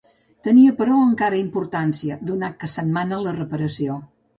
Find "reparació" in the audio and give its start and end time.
3.41-4.07